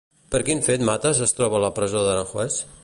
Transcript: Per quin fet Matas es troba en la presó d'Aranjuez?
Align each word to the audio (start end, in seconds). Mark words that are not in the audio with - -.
Per 0.35 0.39
quin 0.47 0.63
fet 0.67 0.85
Matas 0.89 1.21
es 1.27 1.37
troba 1.41 1.61
en 1.61 1.65
la 1.67 1.73
presó 1.81 2.05
d'Aranjuez? 2.09 2.61